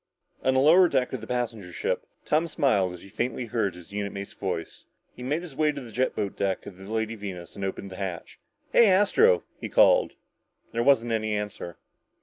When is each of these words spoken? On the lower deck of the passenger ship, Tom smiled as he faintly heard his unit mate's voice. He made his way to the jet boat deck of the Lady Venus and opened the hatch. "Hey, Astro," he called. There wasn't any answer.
On 0.43 0.55
the 0.55 0.59
lower 0.59 0.89
deck 0.89 1.13
of 1.13 1.21
the 1.21 1.27
passenger 1.27 1.71
ship, 1.71 2.07
Tom 2.25 2.47
smiled 2.47 2.91
as 2.93 3.03
he 3.03 3.07
faintly 3.09 3.45
heard 3.45 3.75
his 3.75 3.91
unit 3.91 4.11
mate's 4.11 4.33
voice. 4.33 4.85
He 5.15 5.21
made 5.21 5.43
his 5.43 5.55
way 5.55 5.71
to 5.71 5.79
the 5.79 5.91
jet 5.91 6.15
boat 6.15 6.35
deck 6.35 6.65
of 6.65 6.77
the 6.77 6.85
Lady 6.91 7.13
Venus 7.13 7.55
and 7.55 7.63
opened 7.63 7.91
the 7.91 7.97
hatch. 7.97 8.39
"Hey, 8.73 8.87
Astro," 8.87 9.43
he 9.59 9.69
called. 9.69 10.13
There 10.71 10.81
wasn't 10.81 11.11
any 11.11 11.35
answer. 11.35 11.77